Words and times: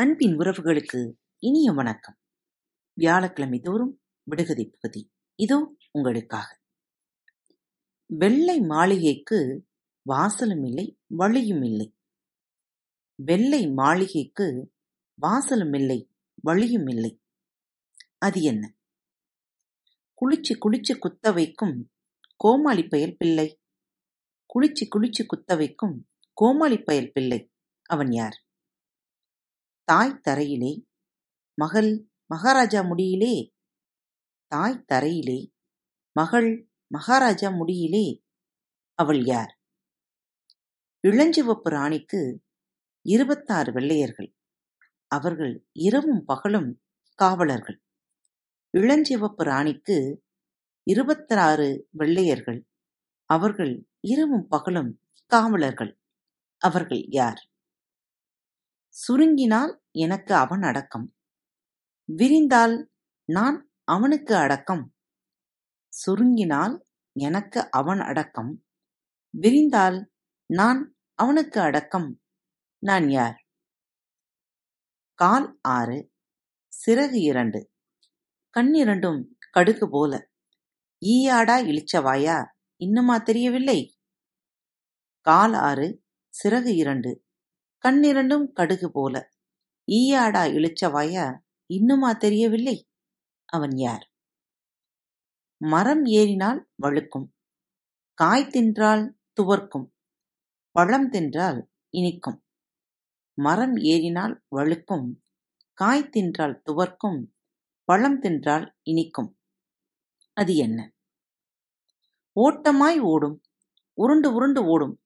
அன்பின் 0.00 0.38
உறவுகளுக்கு 0.38 1.12
இனிய 1.38 1.72
வணக்கம். 1.72 2.18
வியாழக்கிழமை 2.92 3.60
தோறும் 3.60 4.02
விடுகதை 4.22 4.64
பகுதி. 4.64 5.12
இதோ 5.34 5.76
உங்களுக்காக. 5.90 6.60
வெள்ளை 8.06 8.60
மாளிகைக்கு 8.60 9.66
வாசலும் 10.10 10.66
இல்லை 10.66 11.00
வழியும் 11.06 11.62
இல்லை. 11.62 11.96
வெள்ளை 13.14 13.70
மாளிகைக்கு 13.70 14.72
வாசலும் 15.22 15.74
இல்லை 15.74 16.10
வழியும் 16.42 16.86
இல்லை. 16.86 17.20
அது 18.18 18.42
என்ன? 18.42 18.76
குளிச்சு 20.20 20.56
குளிச்சு 20.60 20.98
குத்த 20.98 21.32
வைக்கும் 21.32 21.90
கோமாளி 22.36 22.82
பயல் 22.82 23.16
பிள்ளை. 23.16 23.60
குளிச்சு 24.54 24.88
குளிச்சு 24.96 25.26
குத்த 25.26 25.56
வைக்கும் 25.56 26.08
கோமாளி 26.32 26.78
பயல் 26.78 27.12
பிள்ளை. 27.12 27.52
அவன் 27.82 28.12
யார்? 28.12 28.47
தாய் 29.90 30.20
தரையிலே 30.28 30.72
மகள் 31.54 32.10
மகாராஜா 32.26 32.80
முடியிலே 32.80 33.52
தாய் 34.46 34.84
தரையிலே 34.92 35.52
மகள் 36.12 36.70
மகாராஜா 36.86 37.48
முடியிலே 37.50 38.06
அவள் 38.94 39.24
யார்? 39.24 39.60
இளஞ்சிவப்பு 41.08 41.68
ராணிக்கு 41.68 42.42
இருபத்தாறு 43.02 43.72
வெள்ளையர்கள். 43.72 44.34
அவர்கள் 45.06 45.66
இரவும் 45.72 46.24
பகலும் 46.24 46.82
காவலர்கள். 47.14 47.80
இளஞ்சிவப்பு 48.78 49.42
ராணிக்கு 49.42 50.24
இருபத்தாறு 50.82 51.88
வெள்ளையர்கள். 51.90 52.66
அவர்கள் 53.24 53.88
இரவும் 54.00 54.46
பகலும் 54.48 55.00
காவலர்கள். 55.26 56.00
அவர்கள் 56.58 57.04
யார்? 57.08 57.48
சுருங்கினால் 59.06 59.76
எனக்கு 59.90 60.34
அவன் 60.34 60.62
அடக்கம். 60.62 61.14
விரிந்தால் 62.04 62.90
நான் 63.24 63.70
அவனுக்கு 63.84 64.36
அடக்கம். 64.36 64.94
சுருங்கினால் 66.06 66.78
எனக்கு 67.12 67.70
அவன் 67.70 68.00
அடக்கம். 68.00 68.64
விரிந்தால் 69.30 70.10
நான் 70.46 70.96
அவனுக்கு 71.14 71.60
அடக்கம். 71.60 72.20
நான் 72.78 73.10
யார்? 73.10 73.46
கால் 75.14 75.58
ஆறு 75.62 76.12
சிறகு 76.86 77.12
இரண்டு. 77.12 77.72
கண்ணிரண்டும் 78.56 79.24
கடுகு 79.50 79.90
போல. 79.90 80.30
ஈயாடா 81.06 81.62
இழிச்சவாயா 81.66 82.44
இன்னுமா 82.76 83.18
தெரியவில்லை. 83.18 83.98
கால் 85.20 85.52
ஆறு 85.52 86.04
சிறகு 86.42 86.66
இரண்டு. 86.66 87.27
கண்ணிரண்டும் 87.86 88.52
கடுகு 88.52 88.90
போல. 88.90 89.30
ஈயாடா 89.86 90.44
இளிச்சவாயா 90.52 91.38
இன்னுமா 91.66 92.12
தெரியவில்லை? 92.12 92.88
அவன் 93.44 93.76
யார்? 93.76 94.12
மரம் 95.56 96.04
ஏறினால் 96.04 96.68
வழுக்கும். 96.82 97.28
காய் 98.14 98.46
தின்றால் 98.46 99.10
துவர்க்கும். 99.40 99.90
பழம் 100.70 101.12
தின்றால் 101.12 101.62
இனிக்கும். 101.88 102.44
மரம் 103.34 103.76
ஏறினால் 103.76 104.44
வழுக்கும். 104.56 105.22
காய் 105.72 106.08
தின்றால் 106.16 106.60
துவர்க்கும். 106.70 107.26
பழம் 107.84 108.22
தின்றால் 108.22 108.76
இனிக்கும். 108.82 109.38
அது 110.32 110.56
என்ன? 110.56 110.94
ஓட்டமாய் 112.40 112.98
ஓடும். 113.00 113.42
உருண்டு 113.94 114.34
உருண்டு 114.34 114.64
ஓடும். 114.64 115.02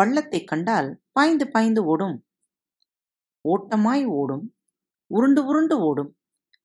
பள்ளத்தைக் 0.00 0.46
கண்டால் 0.46 1.02
பாய்ந்து 1.12 1.50
பாய்ந்து 1.50 1.84
ஓடும். 1.84 2.26
ஓட்டமாய் 3.48 4.04
ஓடும். 4.04 4.56
உருண்டு 5.06 5.46
உருண்டு 5.46 5.80
ஓடும். 5.80 6.18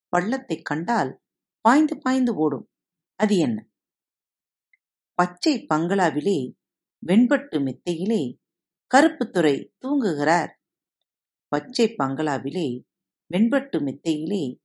பள்ளத்தைக் 0.10 0.66
கண்டால் 0.66 1.22
பாய்ந்து 1.62 1.98
பாய்ந்து 1.98 2.36
ஓடும். 2.36 2.72
அது 3.16 3.38
என்ன? 3.38 3.70
பச்சை 5.14 5.66
பங்களாவிலே 5.66 6.54
வெண்பட்டு 7.08 7.60
மெத்தையிலே 7.60 8.40
கருப்புத்துறை 8.96 9.74
தூங்குகிறார். 9.86 10.56
பச்சை 11.48 11.96
பங்களாவிலே 11.96 12.84
வெண்பட்டு 13.34 13.84
மெத்தையிலே 13.86 14.62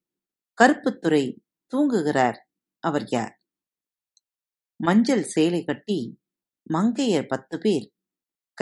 கருப்புத்துறை 0.62 1.36
தூங்குகிறார். 1.74 2.38
அவர் 2.78 3.04
யார்? 3.06 3.40
மஞ்சள் 4.76 5.22
சேலை 5.22 5.64
கட்டி 5.64 6.20
மங்கையர் 6.72 7.26
பத்து 7.28 7.58
பேர் 7.58 7.92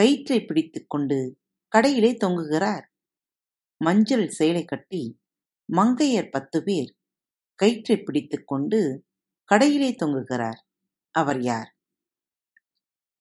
கயிற்றை 0.01 0.45
பிடித்துக் 0.45 0.89
கொண்டு 0.89 1.41
கடையிலே 1.75 2.11
தொங்குகிறார். 2.25 2.85
மஞ்சள் 3.77 4.29
சேலை 4.29 4.65
கட்டி 4.65 5.21
மங்கையர் 5.75 6.29
பத்து 6.31 6.63
பேர் 6.63 6.97
கயிற்றை 7.55 8.03
பிடித்துக் 8.03 8.47
கொண்டு 8.47 9.05
கடையிலே 9.53 9.95
தொங்குகிறார். 10.05 10.59
அவர் 11.11 11.41
யார்? 11.41 11.75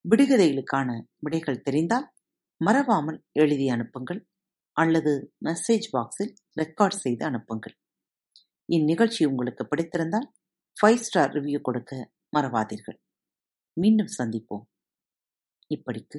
விடுகதைகளுக்கான 0.08 1.02
விடைகள் 1.18 1.60
தெரிந்தால் 1.60 2.12
மறவாமல் 2.64 3.24
எழுதி 3.32 3.68
அனுப்புங்கள் 3.68 4.28
அல்லது 4.72 5.34
மெசேஜ் 5.44 5.90
பாக்ஸில் 5.92 6.34
ரெக்கார்ட் 6.60 7.00
செய்து 7.04 7.24
அனுப்புங்கள். 7.24 7.78
இந்நிகழ்ச்சி 8.72 9.24
உங்களுக்கு 9.24 9.66
பிடித்திருந்தால் 9.66 10.28
ஃபைவ் 10.80 11.04
ஸ்டார் 11.08 11.30
ரிவ்யூ 11.30 11.60
கொடுக்க 11.60 12.12
மறவாதீர்கள். 12.36 12.98
மீண்டும் 13.72 14.12
சந்திப்போம். 14.18 14.66
இப்படிக்கு 15.74 16.18